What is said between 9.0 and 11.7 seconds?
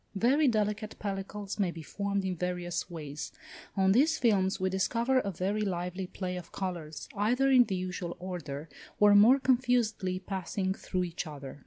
more confusedly passing through each other.